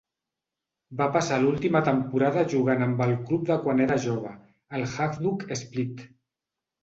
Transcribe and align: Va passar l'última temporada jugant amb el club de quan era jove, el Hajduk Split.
Va 1.01 1.07
passar 1.15 1.35
l'última 1.41 1.81
temporada 1.89 2.45
jugant 2.53 2.81
amb 2.85 3.03
el 3.07 3.13
club 3.27 3.45
de 3.51 3.57
quan 3.67 3.83
era 3.87 3.99
jove, 4.07 4.33
el 4.79 4.87
Hajduk 4.95 5.45
Split. 5.61 6.03